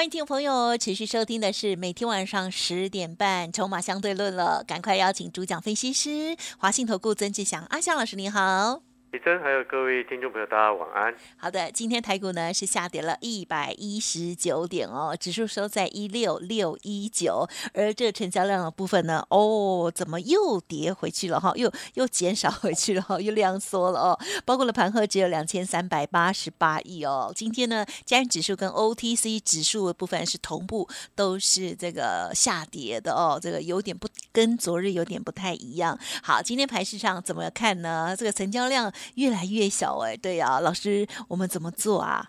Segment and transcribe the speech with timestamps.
[0.00, 8.89] 欢迎听众朋友持续收听的是每天晚上十点半《筹码相对论》了，赶快邀请主讲分析师华信投顾曾志祥阿祥老师，你好。
[9.12, 11.12] 李真，还有各位听众朋友，大家晚安。
[11.36, 21.52] 好的，今天台股呢是下跌了一百一十九点哦，指数收在一六六一九，而这成交量的部分呢，哦，怎么又跌回去了哈？
[21.56, 23.18] 又又减少回去了哈？
[23.20, 24.18] 又量缩了哦。
[24.44, 27.32] 包括了盘后只有两千三百八十八亿哦。
[27.34, 35.98] 今天呢，加元指数跟 OTC 指数的部分是同步都是这个下跌的哦，这个有点不跟昨日有点不太一样。
[36.22, 38.14] 好，今天盘市上怎么看呢？
[38.16, 38.92] 这个成交量。
[39.16, 42.24] 越来越小哎，对呀，老师，我们怎么做啊？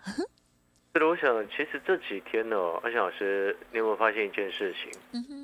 [0.94, 4.92] 是的，我想其实这几天呢，阿翔老师，你有没有发现一件事情？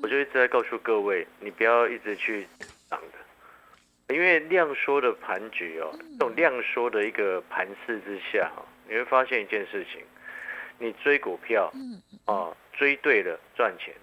[0.02, 2.46] 我就一直在告诉各位，你不要一直去
[2.90, 10.02] 涨的，因为量缩的盘局哦，这种量缩的一个盘势之下哈，你会发现一件事情，
[10.78, 11.72] 你追股票，
[12.26, 13.94] 哦，追对了赚钱，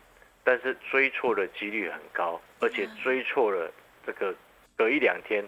[0.43, 3.71] 但是追错的几率很高，而且追错了
[4.05, 4.33] 这个。
[4.75, 5.43] 隔一两天，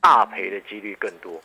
[0.00, 1.40] 大赔的几率更多。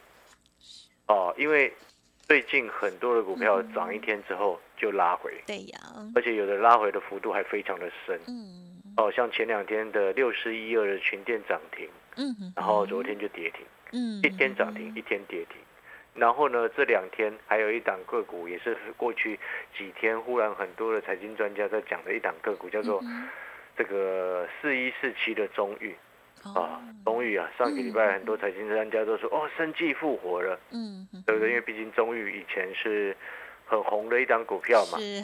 [1.08, 1.74] 哦，因为
[2.22, 5.80] 最近很多的股票涨一天之后就拉回，对呀，
[6.16, 15.58] 而且有的拉回的幅度还非常的深，嗯，哦，像前两天的六十一二的群电涨停，嗯，然后昨天就跌停，嗯，一天涨停一天跌停，
[16.14, 19.38] 然后呢这两天还有一档个股也是过去
[19.78, 23.04] 几天忽然很多的财经专家在讲的一档个股叫做
[23.78, 25.94] 这个四一四七的中裕。
[26.44, 31.50] 啊，中裕啊，上个礼拜很多财经专家都说，哦，生计复活了，嗯，对不对？
[31.50, 33.16] 因为毕竟中裕以前是
[33.66, 35.24] 很红的一张股票嘛，是，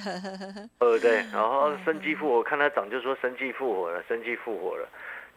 [0.80, 1.18] 呃，对。
[1.34, 4.88] 然后生计复活，看它涨就说生计复活了，生计复活了。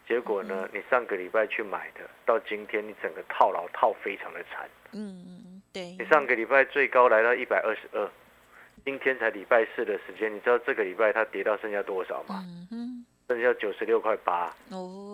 [0.06, 5.97] 结果呢，你上个礼拜去买的，到今天你整个套牢套非常的惨，嗯，对。
[5.99, 8.09] 你上个礼拜最高来到一百二十二，
[8.85, 12.45] 今天才礼拜四的时间，你知道这个礼拜它跌到剩下多少吗？
[12.71, 14.53] 嗯剩下九十六块八。
[14.71, 15.12] 哦，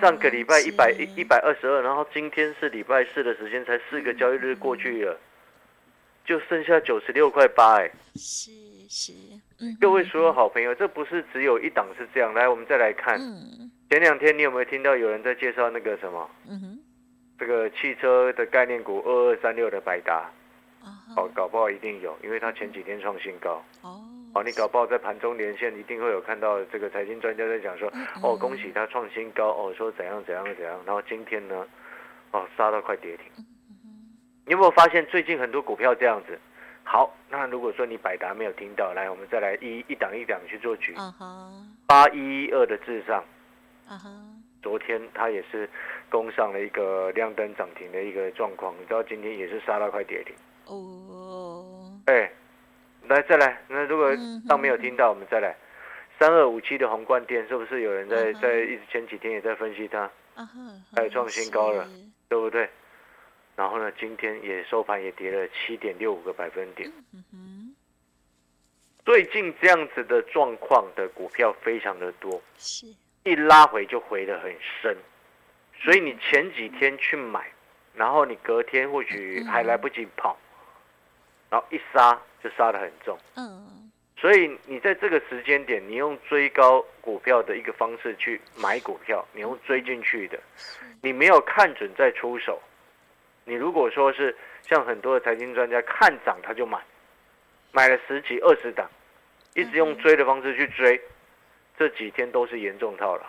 [0.00, 5.18] 上个礼拜一百一一百二十二，然后今天是礼拜四的时间，才四个交易日过去了，
[6.24, 8.50] 就剩下九十六块八哎，是
[8.88, 9.12] 是，
[9.80, 13.18] 各位所有好朋友，这不是只有一档是这样，来我们再来看，
[13.90, 16.78] 前两天你有没有听到有人在介绍那个什么，嗯哼，
[17.38, 20.30] 这个汽车的概念股二二三六的百达，
[21.16, 23.64] 哦，搞不好一定有，因为它前几天创新高。
[23.82, 24.00] 哦。
[24.34, 31.66] 哦，你搞不好在盘中连线，一定会有看到这个财经专家在讲说，哦，恭喜他创新高，哦，说怎样怎样怎样，然后今天呢，
[32.30, 33.26] 哦，杀到快跌停。
[34.46, 36.38] 你有没有发现最近很多股票这样子？
[36.82, 40.94] 好，那如果说你百达没有听到，来，我们再来一一档一档去做局。
[41.86, 43.22] 八一二的至上，
[44.62, 45.68] 昨天它也是
[46.08, 50.34] 攻上了一个亮灯涨停的一个状况，你知道今天也是杀到快跌停。
[50.64, 52.32] 哦，哎。
[53.08, 53.62] 来，再来。
[53.68, 54.10] 那如果
[54.48, 55.56] 当没有听到，我们再来。
[56.18, 60.10] 三二五七的宏冠电是不是有人在在一直前几天也在分析它？
[60.34, 61.88] 啊哈，创新高了，
[62.28, 62.68] 对不对？
[63.56, 66.90] 然后呢，今天也收盘也跌了七点六五个百分点。
[67.12, 67.74] 嗯哼。
[69.04, 72.86] 最近这样子的状况的股票非常的多，是
[73.24, 74.96] 一拉回就回的很深，
[75.82, 77.50] 所以你前几天去买，
[77.94, 80.38] 然后你隔天或许还来不及跑。
[81.52, 90.40] 然后一杀就杀得很重，嗯，所以你在这个时间点，你用追高股票的一个方式去买股票，你用追进去的，
[91.02, 92.58] 你没有看准再出手。
[93.44, 96.82] 你如果说是像很多的财经专家看涨他就买，
[97.70, 98.88] 买了十几二十档，
[99.54, 100.98] 一直用追的方式去追，
[101.76, 103.26] 这几天都是严重套牢，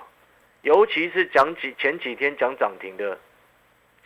[0.61, 3.19] 尤其是讲几前几天讲涨停的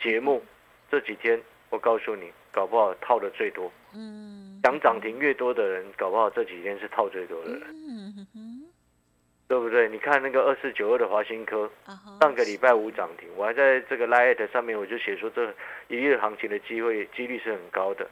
[0.02, 0.44] 节目，
[0.90, 1.40] 这几天
[1.70, 2.32] 我告诉你。
[2.50, 8.66] 搞不好套的最多，嗯，讲涨停越多的人，搞不好这几天是套最多的人，嗯哼，
[9.48, 9.88] 对不对？
[9.88, 11.70] 你看那个二四九二的华新科，
[12.20, 15.54] 上个礼拜五涨停，我还在这个 Lite 上面我就写说，这
[15.88, 18.06] 一日行情的机会几率是很高的。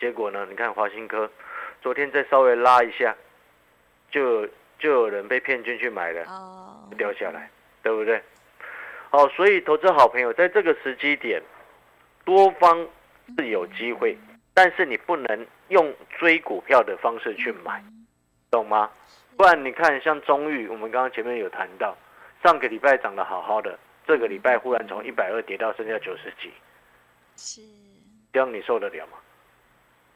[0.00, 1.30] 结果呢，你看华新科
[1.80, 3.16] 昨天再稍微拉一下，
[4.10, 4.44] 就
[4.78, 7.50] 就有人被骗进去买了，哦，掉下来，
[7.82, 8.20] 对不对？
[9.10, 11.40] 好，所以投资好朋友在这个时机点，
[12.24, 12.88] 多方。
[13.36, 14.16] 是有机会，
[14.58, 17.80] 但是你不能用追股票的方式去买，
[18.50, 18.90] 懂吗？
[19.36, 21.96] 不然你看，像中裕，我们刚刚前面有谈到，
[22.42, 26.52] 上个礼拜涨得好好的，这个礼拜忽然从一百二跌到剩下九十几，
[27.36, 27.60] 是，
[28.32, 29.12] 这样你受得了吗？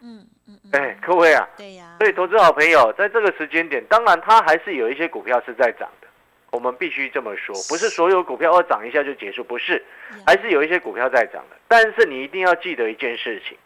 [0.01, 6.09] 嗯嗯，哎，各位啊，对呀，所以投资好朋友在这个时间点，当然它还是有一些股票是在涨的，
[6.51, 9.81] 我们必须这么说，不是所有股票要涨一下就结束，不是，
[10.27, 11.57] 还是有一些股票在涨的。
[11.69, 13.57] 但是你一定要记得一件事情，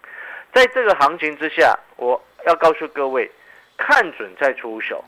[0.57, 3.31] 在这个行情之下，我要告诉各位，
[3.77, 5.05] 看准再出手。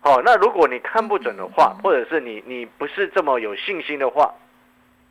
[0.00, 4.34] 好，那如果你看不准的话，或者是你你不是这么有信心的话，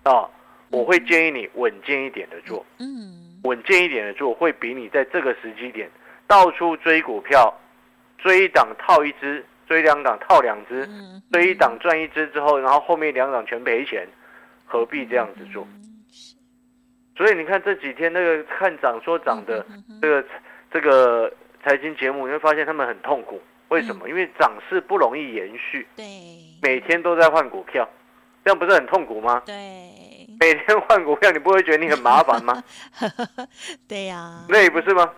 [0.03, 0.27] 啊，
[0.69, 5.89] 我会建议你稳健一点的做，嗯，稳健一点的做，会比你在这个时机点
[6.27, 7.57] 到处追股票，
[8.17, 10.85] 追一档套一只，追两档套两只，
[11.31, 14.05] 追一档赚一只之后，然后后面两档全赔钱，
[14.65, 15.65] 何必这样子做？
[17.19, 19.65] 所以你看这几天那个看涨说涨的
[20.01, 20.25] 这个
[20.71, 21.29] 这个
[21.61, 23.41] 财经节目，你会发现他们很痛苦。
[23.67, 24.07] 为什么？
[24.07, 26.05] 因为涨势不容易延续，对，
[26.61, 27.85] 每天都在换股票，
[28.45, 29.43] 这样不是很痛苦吗？
[29.45, 29.53] 对，
[30.39, 32.63] 每天换股票，你不会觉得你很麻烦吗？
[33.85, 35.11] 对呀，那也不是吗？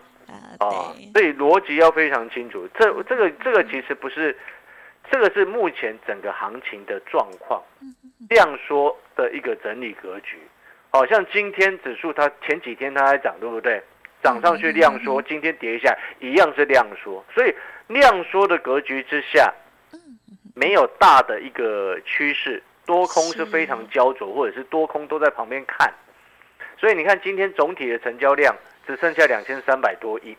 [0.58, 2.68] 啊，所以逻辑要非常清楚。
[2.74, 4.36] 这这个这个其实不是，
[5.12, 7.62] 这个是目前整个行情的状况，
[8.28, 10.40] 这样说的一个整理格局。
[10.92, 13.82] 好像今天指数它前几天它还涨，对不对？
[14.22, 17.52] 涨上去量缩，今天跌一下，一样是量缩，所以
[17.88, 19.52] 量缩的格局之下，
[20.54, 25.92] 没有大的一个趋势，多空是非常焦灼，或者是多空都在旁边看，
[26.78, 28.56] 所以你看今天总体的成交量
[28.86, 30.38] 只剩下两千三百多亿，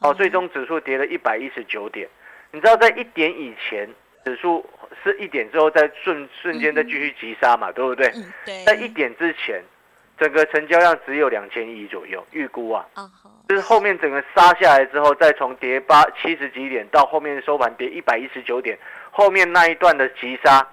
[0.00, 2.08] 哦，最终指数跌了一百一十九点，
[2.52, 3.88] 你知道在一点以前，
[4.24, 4.64] 指数
[5.02, 8.12] 是一点之后再瞬瞬间再继续急杀嘛，对不对？
[8.64, 9.60] 在一点之前。
[10.18, 12.84] 整个成交量只有两千亿左右，预估啊，
[13.48, 18.76] 就是后面整个杀下来之后，再从跌八七十几点到后面收盘跌一百一十九点，
[19.10, 20.66] 后面那一段的急杀，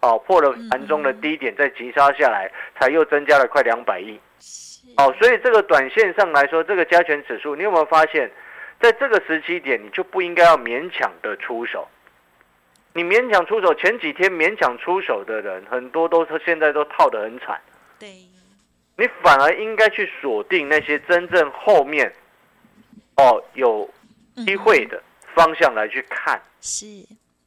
[0.00, 4.20] 哦破了盘中的低点再急杀下来，才又增加了快两百亿，
[4.96, 8.30] 哦，所以这个短线上来说，这个加权指数，你有没有发现，
[8.80, 11.88] 在这个时期点，你就不应该要勉强的出手，
[12.92, 17.58] 你勉强出手，前几天勉强出手的人，很多都是现在都套得很惨，
[17.98, 18.08] 对。
[19.00, 22.12] 你反而应该去锁定那些真正后面，
[23.16, 23.88] 哦有
[24.44, 25.02] 机会的
[25.34, 26.38] 方向来去看。
[26.60, 26.84] 是。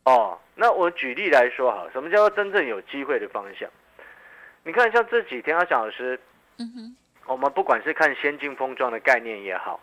[0.05, 3.69] 哦，那我举例来说哈，什么叫做真正有机会的方向？
[4.63, 6.19] 你看像这几天阿翔老师，
[6.57, 6.97] 嗯哼，
[7.27, 9.79] 我们不管是看先进封装的概念也好，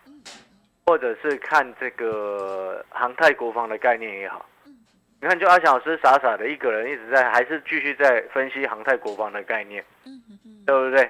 [0.86, 4.44] 或者是看这个航太国防的概念也好，
[5.20, 11.08] 你看就阿翔老师傻傻的一个人一直在，还是继续在分析航太国防的概念，嗯哼，对不对？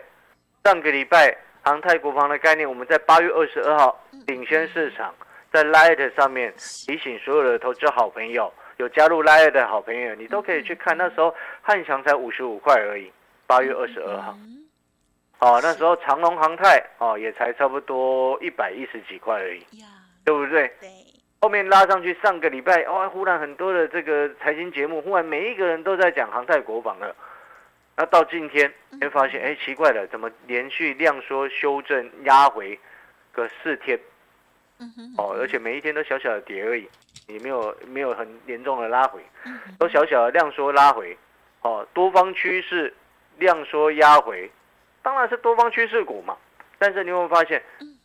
[0.62, 5.15] 上个礼拜，航太国防的概念，我们在八月二十二号领先市场，
[5.51, 10.97] 在 Light 上面提醒所有的投资好朋友，有加入 Light 的好朋友，你都可以去看。
[10.97, 13.11] 那时候汉翔才五十五块而已，
[13.47, 14.37] 八月二十二号。
[15.39, 19.65] 哦，那时候长隆航太哦也才差不多一百一十几块而已，
[20.27, 20.71] 对不对？
[20.79, 20.91] 对。
[21.41, 27.17] 后面拉上去，上个礼拜哦，忽然很多的这个财经节目，忽然每一个人都在讲航太国防了。
[27.97, 32.79] 那到今天，会发现，哎，奇怪了，怎么连续量缩、修正、压回
[33.33, 33.99] 个四天？
[35.19, 36.89] 哦，而且每一天都小小的跌而已，
[37.27, 39.21] 也没有没有很严重的拉回，
[39.79, 41.17] 都小小的量缩拉回。
[41.61, 42.95] 哦，多方趋势
[43.37, 44.51] 量缩压回，
[45.03, 46.35] 当然是多方趋势股嘛。
[46.79, 47.63] 但是你会发现，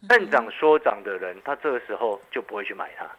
[0.09, 3.09] 看涨说涨的人，他这个时候就不会去买它。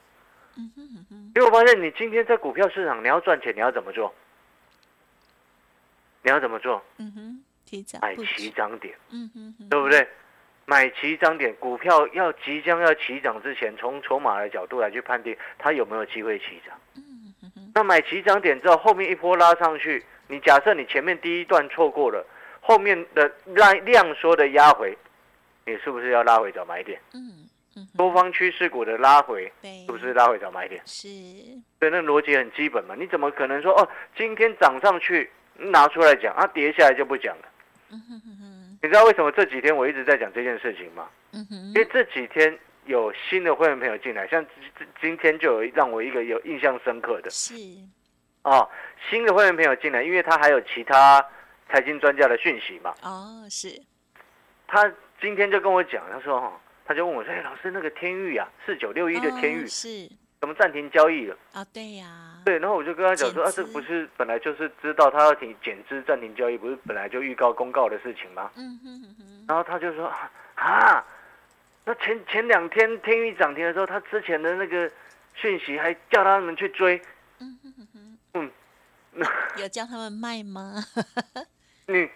[1.34, 4.14] 因为我发现，你今天在股票市场，你要赚钱，你要怎么做？
[6.26, 6.82] 你要怎么做？
[6.98, 7.44] 嗯哼，
[8.02, 10.04] 买齐涨点，嗯哼，对不对？
[10.64, 16.76] 买起涨点，股票要即将要起涨之前，从筹码的角度来去判定它有没有机会起涨。
[16.96, 22.26] 嗯哼，那买起涨点之后，后面一波拉上去，你假设你前面第一段错过了，
[22.60, 24.98] 后面的量量缩的压回，
[25.64, 27.00] 你是不是要拉回找买点？
[27.14, 30.82] 嗯嗯，多方趋势股的拉回，是不是拉回找买点？
[30.86, 31.06] 是，
[31.78, 32.96] 对，那逻辑很基本嘛。
[32.98, 35.30] 你怎么可能说哦，今天涨上去？
[35.58, 37.44] 拿出来讲啊，跌下来就不讲了。
[38.82, 41.08] 你知道为什么这几天我一直在讲这件事情吗？
[41.32, 44.44] 因为这几天有新的会员朋友进来，像
[45.00, 47.30] 今天就有让我一个有印象深刻的。
[47.30, 47.54] 是。
[48.42, 48.68] 哦，
[49.10, 51.24] 新的会员朋友进来，因为他还有其他
[51.68, 52.94] 财经专家的讯息嘛。
[53.02, 53.68] 哦，是。
[54.68, 60.08] 他今天就跟我讲，他说哈，他就问我说：“哎，老师，那个天域啊，四九六一的天域是。”
[60.46, 61.36] 怎么暂停交易了？
[61.54, 62.06] 啊，对呀。
[62.44, 68.48] 对，然后我就跟他讲说啊，这不是本来就是知道他要停减资暂停交易，不是本来就预告公告的事情吗？
[68.54, 69.44] 嗯哼哼哼。
[69.48, 70.06] 然后他就说
[70.54, 71.04] 啊，
[71.84, 74.88] 那前前两天天域涨停的时候，他之前的那个
[75.34, 77.02] 讯息还叫他们去追。
[77.40, 78.50] 嗯哼哼哼。
[79.14, 79.26] 嗯，
[79.60, 80.74] 有叫他们卖吗？
[81.88, 82.08] 你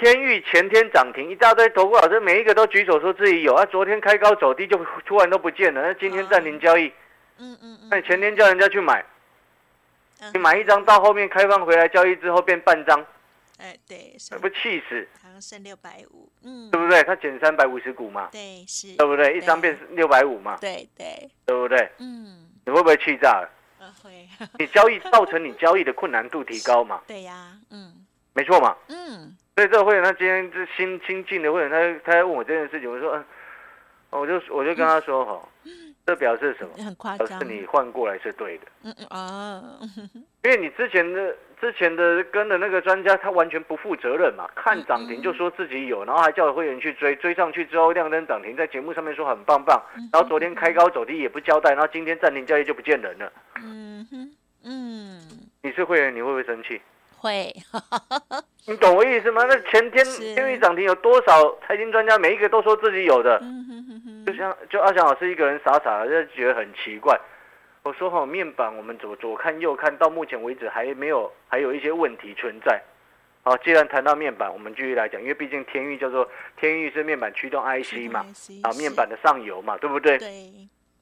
[0.00, 6.90] 天域前天涨停，一大堆投顾老师每一个都举手说自己有啊，昨天开高走低就突然都不见了，那今天暂停交易。
[7.38, 7.88] 嗯嗯嗯。
[7.90, 9.04] 那前天叫人家去买，
[10.32, 13.04] 你买一张到后面开放回来交易之后变半张。
[13.58, 15.08] 哎，对，不气死？
[15.22, 17.02] 好像剩六百五，嗯，对不对？
[17.04, 19.38] 他减三百五十股嘛，对，是，对不对？
[19.38, 21.90] 一张变六百五嘛，对对，对不对？
[21.98, 23.50] 嗯，你会不会气炸了？
[24.02, 24.28] 会。
[24.58, 27.00] 你交易造成你交易的困难度提高嘛？
[27.06, 29.34] 对呀，嗯，没错嘛，嗯。
[29.54, 33.24] 所以这个会员他今天这新新进的会员，他他在问我这件事情，我说嗯，
[34.10, 35.48] 我就我就跟他说哈，
[36.06, 36.84] 这表示什么？
[36.84, 38.64] 很夸张，是你换过来是对的。
[38.84, 39.62] 嗯嗯啊，
[40.44, 41.36] 因为你之前的。
[41.58, 49.82] 之前的跟的那个专家，他完全不负责任嘛，看涨停就说自己有，然后还叫会员去追，追上去之后亮灯涨停，在节目上面说很棒棒，
[50.12, 53.32] 然后昨天开高走低也不交代，然后今天暂停交易就不见人了。
[53.64, 55.18] 嗯哼，嗯，
[55.62, 56.78] 你是会员，你会不会生气？
[57.16, 57.50] 会，
[58.66, 59.42] 你懂我意思吗？
[59.48, 63.42] 那前天天宇涨停有多少财经专家，每一个都说自己有的，
[64.26, 67.16] 就像就阿翔老师一个人傻傻的，就觉得很奇怪。
[67.84, 72.82] 我说哈，面板我们左左看右看到目前为止还没有，还有一些问题存在。
[73.44, 78.26] 好，既然谈到面板，我们继续来讲，因为毕竟天域叫做天域是面板驱动 IC 嘛，
[78.64, 80.18] 啊，面板的上游嘛，对不对？
[80.18, 80.28] 对。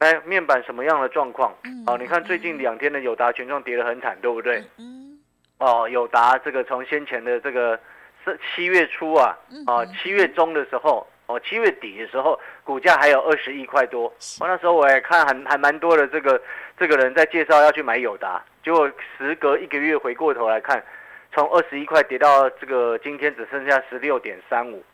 [0.01, 1.57] 哎，面板什么样的状况？
[1.87, 4.63] 哦，你看最近两天的友达权重跌得很惨，对不对？
[4.77, 5.19] 嗯。
[5.57, 7.81] 哦，友达这个从先前的这个
[8.23, 11.07] 是七月初啊，啊七月中的时候。
[11.27, 14.13] 哦，七月底的时候，股价还有二十一块多。
[14.41, 16.07] 我那时候我也看，还还蛮多的。
[16.09, 16.41] 这个
[16.79, 20.85] 这个人在介绍要去买友达，结果时隔一个月回过头来看，
[21.33, 24.85] 从二十一块跌到这个今天只剩下十六点三五。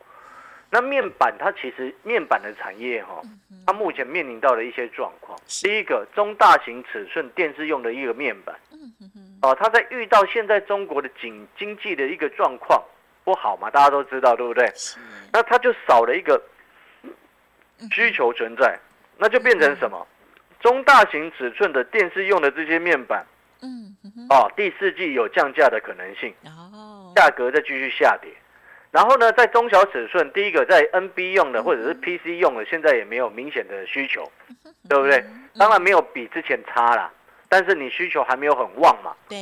[0.73, 3.21] 那面板它其实面板的产业哈，
[3.67, 5.37] 它目前面临到的一些状况。
[5.63, 8.55] 第一个，中大型尺寸电视用的一个面板，
[9.43, 12.81] 哦，它在遇到现在中国的经经济的一个状况。
[13.31, 13.71] 不好嘛？
[13.71, 14.67] 大家都知道，对不对？
[15.33, 16.41] 那它就少了一个
[17.93, 18.79] 需求存在，
[19.19, 20.07] 那就变成什么？
[20.61, 23.25] 中大型尺寸的电视用的这些面板，
[23.63, 23.97] 嗯，
[24.29, 28.31] 哦，第四季有降价的可能性，哦，价格再继续下跌。
[28.91, 34.31] 然后呢，在中小尺寸，第一个在 NB 用的或者是 PC 用的，现在也没有明显的需求，
[34.89, 35.25] 对不对？
[35.57, 37.11] 当然没有比之前差啦，
[37.49, 39.39] 但是你需求还没有很旺嘛，对，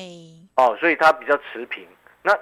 [0.57, 1.85] 哦，所以它比较持平。
[2.23, 2.39] 那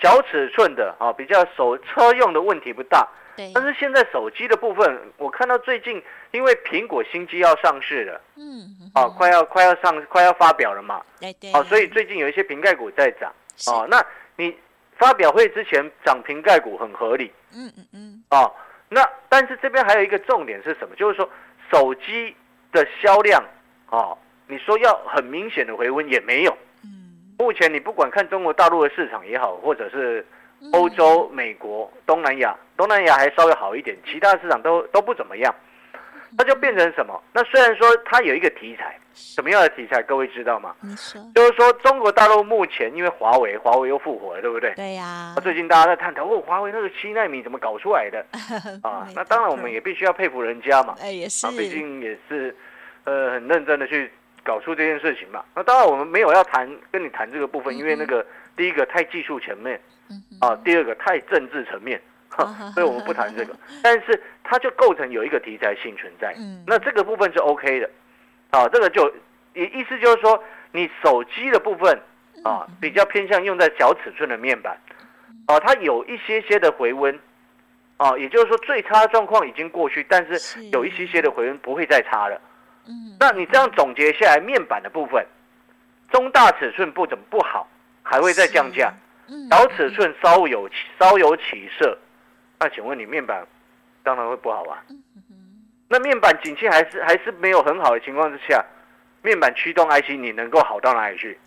[0.00, 3.06] 小尺寸的啊，比较手车用的问题不大。
[3.36, 3.50] 对。
[3.54, 6.02] 但是现在手机的部分，我看到最近
[6.32, 11.02] 因为苹果新机要上市了，嗯，啊，快要快要上快要发表了嘛。
[11.20, 11.52] 对对。
[11.64, 13.32] 所以最近有一些瓶盖股在涨。
[13.66, 14.02] 哦，那
[14.36, 14.56] 你
[14.96, 17.30] 发表会之前涨瓶盖股很合理。
[17.54, 18.24] 嗯嗯嗯。
[18.30, 18.54] 哦，
[18.88, 20.96] 那但是这边还有一个重点是什么？
[20.96, 21.28] 就是说
[21.70, 22.34] 手机
[22.72, 23.42] 的销量
[23.90, 24.16] 啊，
[24.46, 26.56] 你说要很明显的回温也没有。
[27.40, 30.24] 目前你不管看中国大陆的市场也好，或者是
[30.72, 35.54] 欧洲、美国、东南亚，东南亚还稍微好一点，其他市场都都不怎么样。
[36.36, 37.18] 那就变成什么？
[37.32, 40.02] 那虽然说它有一个题材，什么样的题材？
[40.02, 40.76] 各位知道吗？
[41.34, 44.74] 就是说中国大陆目前因为华为，华为又复活了，对不对？
[44.74, 45.34] 对呀。
[45.42, 48.22] 最近大家在探讨，哦，华为那个七纳米怎么搞出来的？
[48.86, 50.94] 啊，那当然我们也必须要佩服人家嘛。
[51.00, 51.46] 哎，也是。
[51.48, 52.54] 毕竟也是，
[53.04, 54.12] 呃，很认真的去。
[54.42, 55.44] 搞出这件事情嘛？
[55.54, 58.24] 那当然我们没有要谈跟你谈这个部分，因为那个
[58.56, 59.80] 第一个太技术层面，
[60.40, 62.00] 啊，第二个太政治层面，
[62.74, 63.54] 所以我们不谈这个。
[63.82, 66.34] 但是它就构成有一个题材性存在，
[66.66, 67.90] 那这个部分是 OK 的，
[68.50, 69.08] 啊，这个就
[69.54, 70.42] 意意思就是说，
[70.72, 72.00] 你手机的部分
[72.42, 74.78] 啊，比较偏向用在小尺寸的面板，
[75.46, 77.18] 啊，它有一些些的回温，
[77.98, 82.40] 啊，也就是说最差的状况已经过去，但是有一些些的回温不会再差了。
[83.18, 85.24] 那你这样总结下来，面板的部分，
[86.10, 87.68] 中大尺寸不怎么不好，
[88.02, 88.92] 还会再降价，
[89.50, 90.68] 小尺寸稍有
[90.98, 91.98] 稍有起色，
[92.58, 93.46] 那请问你面板
[94.02, 94.82] 当然会不好啊。
[95.88, 98.64] 那面板景气还是还是没有很好的情况之下，
[99.22, 101.38] 面板驱动 IC 你能够好到哪里去？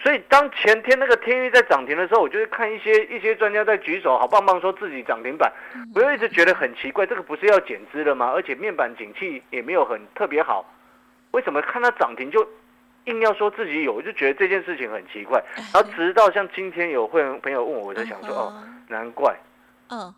[0.00, 5.52] 所以当前天那个天域在涨停的时候，我就是看一些一些专家在举手，好棒棒说自己涨停板，
[5.92, 8.30] 我就一直觉得很奇怪，这个不是要减资了吗？
[8.32, 10.64] 而且面板景气也没有很特别好，
[11.32, 12.48] 为什么看它涨停就
[13.06, 13.92] 硬要说自己有？
[13.92, 15.42] 我就觉得这件事情很奇怪。
[15.74, 19.36] 然后直到像今天有会员朋友问我，我就想说哦，难怪，
[19.90, 20.14] 嗯，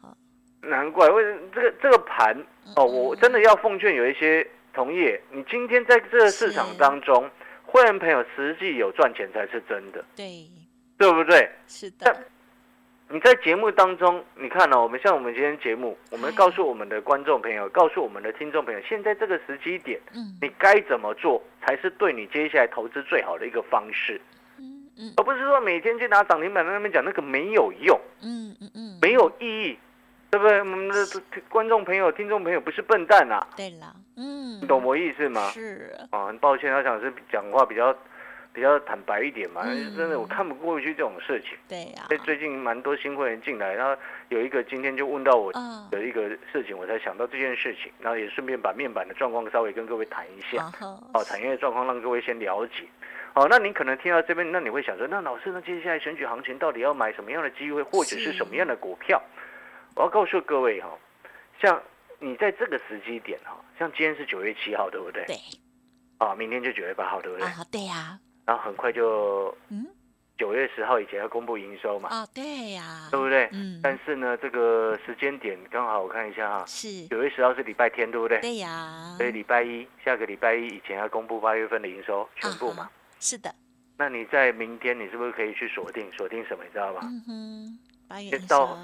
[0.60, 2.36] 难怪为这个这个盘
[2.76, 7.30] 哦，我真的要奉劝有一些同业，你今天在这个市场当中。
[7.70, 10.44] 会员朋友实际有赚钱才是真的，对，
[10.98, 11.48] 对不对？
[11.68, 12.24] 是的。
[13.12, 14.80] 你在节目当中，你看呢？
[14.80, 24.20] 我们像我们今天节目，我们告诉我们的观众朋友，告诉我们的听众朋友，现在这个时机点，嗯，你该怎么做才是对你接下来投资最好的一个方式？
[24.58, 28.98] 嗯嗯，而不是说每天去拿涨停板在那边讲那个没有用，嗯嗯
[31.48, 33.44] 观众朋友、听众朋友不是笨蛋啊。
[33.56, 35.50] 对了，嗯，你懂我意思吗？
[35.50, 37.92] 是啊，很抱歉，他想是讲话比较
[38.52, 39.64] 比较坦白一点嘛。
[39.64, 41.58] 真的，我看不过去这种事情。
[41.68, 42.04] 对呀。
[42.06, 45.52] 所以最近蛮多新会员进来，然后有一个今天就问到我
[45.90, 50.70] 的一个事情，我才想到这件事情，然后也顺便把面板的状况稍微跟各位谈一下。
[51.12, 52.84] 哦，产业的状况让各位先了解。
[53.34, 59.20] 哦，那您可能听到这边，那你会想说，那老师，那接下来选举行情到底要买什么样的机会，或者是什么样的股票？
[59.96, 60.88] 我要告诉各位哈，
[61.60, 61.80] 像
[62.18, 65.24] 你在这个时机点哈，像今天是九月七号，对不对？
[65.26, 65.36] 对。
[66.18, 67.46] 啊，明天就九月八号，对不对？
[67.46, 68.18] 啊，对呀。
[68.44, 69.86] 然后很快就，嗯，
[70.36, 72.08] 九月十号以前要公布营收嘛？
[72.10, 73.08] 啊，对呀。
[73.10, 73.48] 对不对？
[73.52, 73.80] 嗯。
[73.82, 78.38] 但是呢，这个时间点刚好我看一下哈，是九月十号是礼拜天，对不对？
[78.40, 79.14] 对呀。
[79.16, 82.90] 所以礼拜一，下个礼拜一以前要公布八月份的营收全部嘛？
[83.18, 83.54] 是的。
[83.96, 86.64] 那你在明天，你是不是可以去锁定锁定什么？
[86.64, 87.00] 你知道吧？
[87.02, 87.78] 嗯哼，
[88.08, 88.76] 八月营收，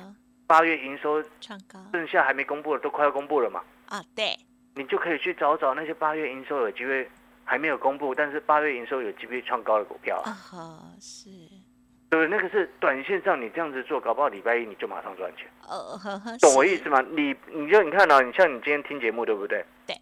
[0.47, 3.63] 八月营收创高，剩下还没公布的都快要公布了嘛？
[3.89, 4.37] 啊，对，
[4.75, 7.09] 你就可以去找找那些八月营收有机会
[7.45, 10.31] 还没有公布，但是八月营收有机会创高的股票啊。
[10.53, 11.31] 啊，是，
[12.11, 12.29] 对不对？
[12.29, 15.49] 那个是短线上你这样子做，搞不好礼拜一你就马上赚钱。
[15.69, 15.99] 哦，
[16.41, 17.01] 懂我意思吗？
[17.11, 19.65] 你你就你看啊，你像你今天听节目对不对？
[19.87, 19.97] 对。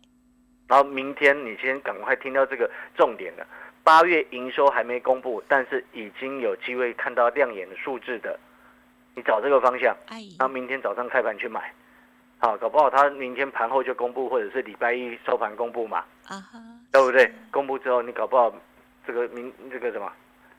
[0.67, 3.47] 然后明天你先赶快听到这个重点的。
[3.83, 8.41] 八月营收还没公布，但是已经有机会看到亮眼的数字的，
[9.15, 9.97] 你找这个方向，
[10.39, 11.73] 然后明天早上开盘去买，
[12.39, 16.59] 好，搞不好他明天盘后就公布，或者是礼拜一收盘公布嘛，啊哈，
[16.93, 17.33] 对不对？
[17.51, 18.55] 公布之后，你搞不好
[19.07, 20.13] 这个明这个什么，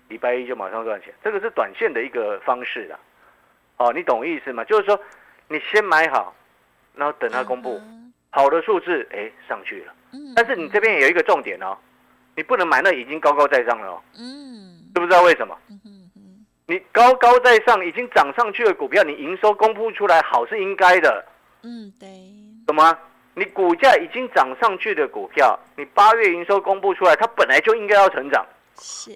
[0.08, 3.00] 礼拜一就马上赚钱，这个是短线的一个方式的，
[3.78, 4.64] 哦，你懂意思吗？
[4.64, 5.00] 就是说，
[5.48, 6.34] 你先买好，
[6.96, 7.82] 然后等它公布。
[8.32, 9.94] 好的数字，哎，上去了，
[10.36, 11.78] 但是你这边有一个重点哦。
[12.36, 15.58] 你不能买那已经高高在上了哦，嗯，知不知道为什么？
[16.68, 21.24] 你高高在上已经涨上去的股票，你营收公布出来好是应该的，
[21.62, 22.08] 嗯，对，
[22.66, 22.98] 懂吗？
[23.36, 28.46] 你股价已经涨上去的股票，你八月营收公布出来，它本来就应该要成长。
[28.80, 29.16] 是，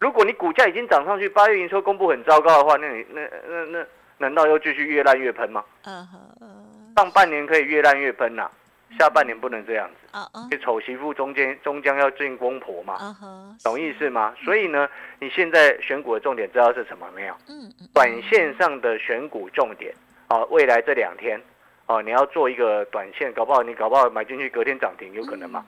[0.00, 5.64] 如果你股价已经涨上去，八月营收公布很糟糕的话，那你那那那难道要继续越烂越喷吗？
[5.84, 8.50] 嗯哼，上半年可以越烂越喷呐。
[8.96, 12.96] 下半年不能这样子，因为丑媳妇中间终将要见公婆嘛，
[13.62, 14.34] 懂意思吗？
[14.42, 14.88] 所以呢，
[15.20, 17.34] 你现在选股的重点知道是什么没有？
[17.48, 19.94] 嗯短线上的选股重点，
[20.28, 21.40] 哦，未来这两天，
[21.86, 25.64] 哦，你要做一个短线，搞不好你搞不好买进去隔天涨停有可能嘛？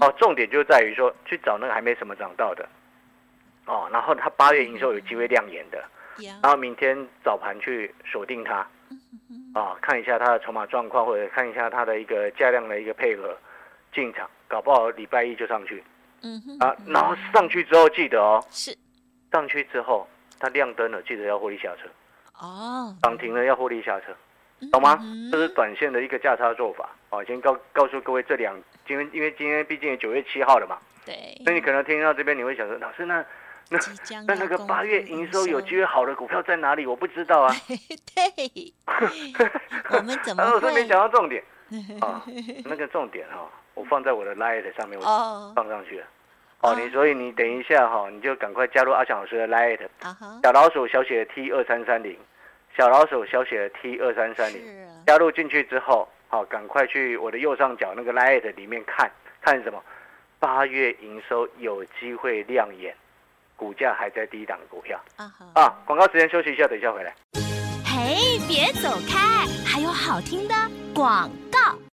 [0.00, 2.66] 哦，重点就在于说去找那个还没什么涨到的，
[3.66, 5.84] 哦，然后它八月营收有机会亮眼的，
[6.42, 8.66] 然后明天早盘去锁定它。
[9.54, 13.36] 啊，看一下它的筹码状况，或者看一下它的一个价量的一个配合，
[13.92, 15.82] 进场，搞不好礼拜一就上去。
[16.22, 16.58] 嗯哼。
[16.58, 18.76] 啊，然后上去之后记得哦，是，
[19.32, 20.06] 上去之后
[20.38, 21.88] 它亮灯了，记得要获利下车。
[22.38, 22.94] 哦。
[23.02, 24.14] 涨停了要获利下车，
[24.70, 24.98] 懂吗？
[25.32, 26.90] 这是短线的一个价差做法。
[27.10, 28.54] 哦，先告告诉各位，这两，
[28.88, 30.78] 因为因为今天毕竟九月七号了嘛。
[31.06, 31.14] 对。
[31.44, 33.24] 所以你可能听到这边，你会想说，老师那。
[33.68, 33.78] 那
[34.26, 36.86] 那那个八月营收有机会好的股票在哪里？
[36.86, 37.52] 我不知道啊。
[38.14, 38.72] 对，
[39.90, 40.52] 我们怎么会？
[40.54, 41.42] 我说没讲到重点
[42.00, 42.22] 啊，
[42.64, 46.06] 那个重点哈，我放在我的 light 上面，我放上去了。
[46.60, 49.80] 哦，你所以你等一下哈，你就赶快加入阿强老师的 light，
[50.42, 52.16] 小老鼠小写 T 二三三零，
[52.76, 54.62] 小老鼠小写 T 二三三零，
[55.06, 59.82] 加入进去之后，好，赶快去我的右上角那个 light 里面看看什么？
[60.38, 62.94] 八月营收有机会亮眼。
[63.56, 65.32] 股价还在低档的股票啊！
[65.54, 67.14] 啊，广告时间休息一下，等一下回来。
[67.84, 70.54] 嘿，别走开，还有好听的
[70.94, 71.85] 广告。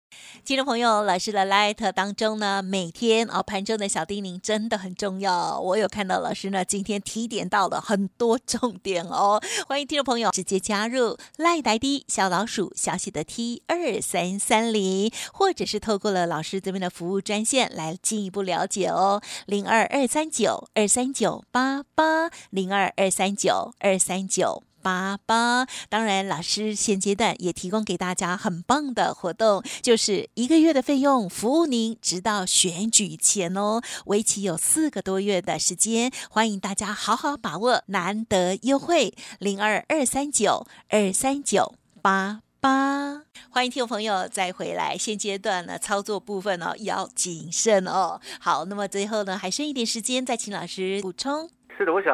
[0.44, 5.60] 听众朋友，老师的 Light 当中呢，每天哦盘中的小叮咛真的很重要。
[5.60, 24.64] 我有看到老师呢今天提点到了很多重点哦， 欢迎听众朋友直接加入 Light 的小老鼠小写的 T 二三三零，或者是透过了老师这边的服务专线来进一步了解哦，零二二三九二三九八八零二二三九二三九。
[24.82, 44.98] 八八，当然，老师现阶段也提供给大家很棒的活动，就是一个月的费用，服务您直到选举前哦，为期有四个多月的时间，欢迎大家好好把握难得优惠，零二二三九二三九八八，欢迎听众朋友再回来。
[44.98, 48.20] 现阶段呢，操作部分呢要谨慎哦。
[48.40, 51.48] 好，那么最后呢，还剩一点时间，再请老师补充。
[51.78, 52.12] 是的，我想。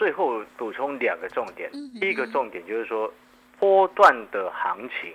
[0.00, 3.12] 最后补充两个重点，第一个重点就是说，
[3.58, 5.12] 波段的行情，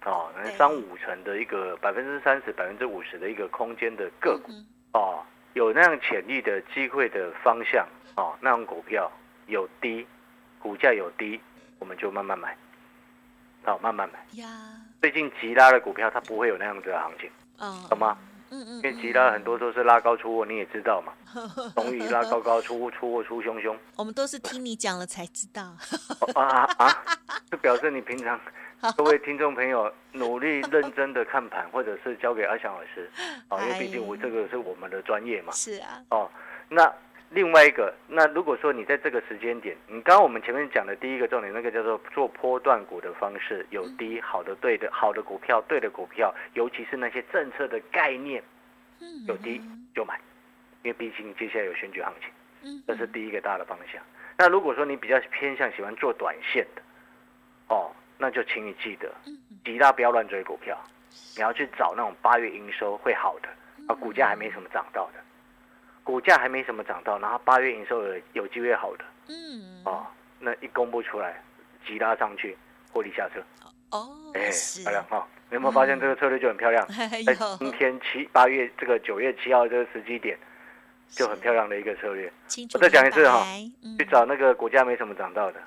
[0.00, 4.50] 啊，能上五成的一个百分之三十、百分之五十的一个空间的个股，
[4.98, 5.20] 啊，
[5.52, 9.12] 有那样潜力的机会的方向，啊，那种股票
[9.48, 10.06] 有低，
[10.58, 11.38] 股价有低，
[11.78, 12.56] 我们就慢慢买，
[13.66, 14.18] 哦，慢慢买。
[14.40, 14.48] 呀，
[15.02, 17.30] 最近急拉的股票它不会有那样子的行情，
[17.90, 18.16] 懂吗？
[18.52, 21.12] 嗯嗯，因为其他很多都是拉高出货，你也知道嘛，
[21.74, 23.76] 容易拉高高出出货出凶凶。
[23.96, 25.74] 我们都是听你讲了才知道。
[26.34, 26.92] 啊啊，
[27.50, 28.38] 就表示你平常
[28.96, 33.10] 各位听众朋友努力认真的看盘，或者是交给阿翔老师，
[33.48, 35.52] 啊，因为毕竟我这个是我们的专业嘛。
[35.52, 36.02] 是啊。
[36.10, 36.30] 哦，
[36.68, 36.92] 那。
[37.34, 48.42] 另外一个，那如果说你在这个时间点，你刚刚我们前面讲的第一个重点，那个叫做做波段股的方式，有低好的对的好的股票，对的股票，尤其是那些政策的概念，
[49.26, 49.58] 有低
[49.94, 50.20] 就买，
[50.82, 54.02] 因为毕竟接下来有选举行情，这是第一个大的方向。
[54.36, 56.82] 那如果说你比较偏向喜欢做短线的，
[57.68, 59.10] 哦，那就请你记得，
[59.64, 60.78] 极大不要乱追股票，
[61.34, 63.48] 你要去找那种八月营收会好的，
[63.88, 65.20] 啊，股价还没什么涨到的。
[66.04, 70.04] 股价还没什么涨到，然后八月营收有有机会好的，嗯，哦，
[70.40, 71.40] 那一公布出来，
[71.86, 72.56] 急拉上去，
[72.92, 73.40] 获利下车，
[73.90, 74.50] 哦，哎，
[74.82, 75.26] 漂亮哈！
[75.50, 76.84] 有没有发现这个策略就很漂亮？
[77.24, 80.36] 在今天七八月这个九月七号这个时机点，
[81.08, 82.32] 就很漂亮的一个策略。
[82.74, 83.44] 我再讲一次哈，
[83.98, 85.60] 去找那个股价没什么涨到的，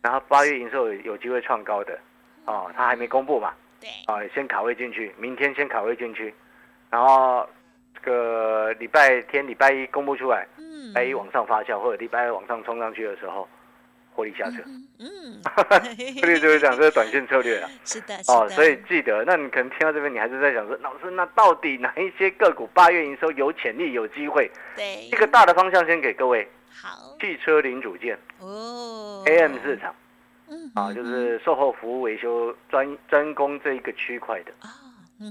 [0.00, 1.98] 然后八月营收有机会创高的，
[2.46, 6.32] 哦，它还没公布嘛，对，啊，先卡位进去，明天先卡位进去，
[6.88, 7.46] 然后。
[8.04, 13.48] 个礼拜天、礼拜一公布出来，礼拜一往上发酵，或者礼拜二往上冲上去的时候，
[14.12, 14.62] 获利下车。
[14.98, 15.42] 嗯，
[16.20, 17.70] 策略 就是讲这个短线策略啊。
[17.84, 24.50] 是的，哦，所以记得，那你可能听到这边，你还是在想说，老师，那到底哪一些个股八月营收有潜力、有机会？
[24.76, 26.46] 对，一个大的方向先给各位。
[26.76, 29.94] 好，汽车零组件哦，AM 市场，
[30.48, 34.52] 嗯，啊，就是售后服务维修专专攻这一个区块的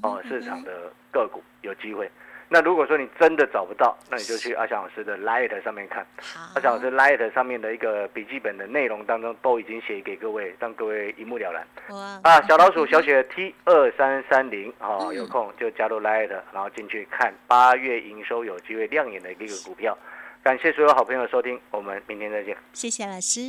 [0.02, 2.10] 哦，市场的个股有机会。
[2.54, 6.06] 那如果说你真的找不到，那你就去阿翔老师的 Light 上面看。
[6.54, 11.66] 阿翔老师 Light 上面的一个笔记本的内容当中，都已经写给各位，让各位一目了然。
[11.90, 12.20] 哇！
[12.22, 19.98] 啊，小老鼠小写 T 二三三零，哦，有空就加入 Light，然后进去看八月营收有机会亮眼的一个股票。
[20.44, 22.56] 感谢所有好朋友收听，我们明天再见。
[22.74, 23.40] 谢谢老师，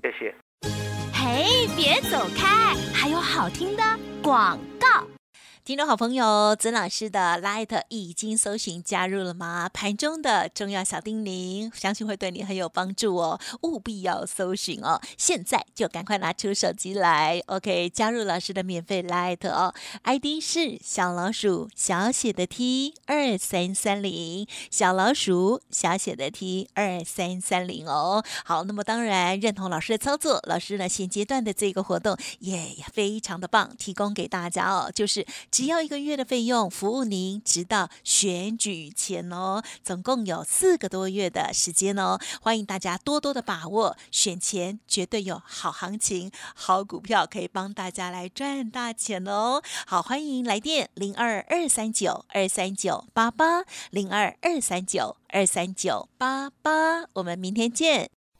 [0.00, 0.32] 谢谢。
[1.12, 3.82] 嘿，别走开，还有好听的
[4.22, 5.04] 广告。
[5.64, 9.70] 听众好朋友，曾老师的 Light 已经搜寻加入了吗？
[9.72, 15.00] 盘中的重要小叮咛，相信会对你很有帮助哦，务必要搜寻哦！
[15.16, 19.72] 现在就赶快拿出手机来，OK，加入老师的免费 Light 哦
[20.02, 28.24] ，ID 是小老鼠小写的 T 二三三零，小老鼠小写的 T 二三三零哦。
[28.44, 35.24] 好，那么当然认同老师的操作，老师呢现阶段的这个活动也非常的棒，提供给大家哦，就是。
[35.52, 49.62] 只要一个月的费用，服务您直到选举前哦，总共有四个多月的时间哦，欢迎大家多多的把握，选前绝对有好行情、好股票可以帮大家来赚大钱哦。
[49.86, 58.21] 好，欢迎来电零二二三九二三九八八零二二三九二三九八八，我们明天见。